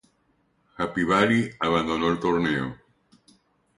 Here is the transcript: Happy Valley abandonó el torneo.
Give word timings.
Happy 0.79 1.03
Valley 1.03 1.51
abandonó 1.61 2.09
el 2.09 2.19
torneo. 2.19 2.75